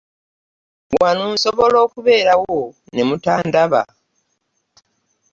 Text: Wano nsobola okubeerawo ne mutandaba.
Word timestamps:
Wano 1.01 1.23
nsobola 1.33 1.77
okubeerawo 1.85 2.57
ne 2.93 3.03
mutandaba. 3.07 3.81